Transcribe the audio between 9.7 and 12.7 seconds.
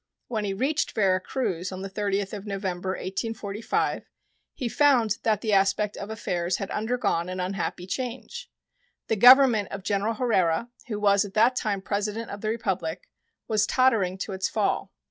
General Herrera, who was at that time President of the